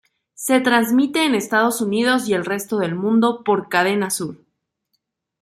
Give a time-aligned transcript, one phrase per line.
[0.33, 4.43] Se transmite en Estados Unidos y el resto del mundo por Cadena Sur.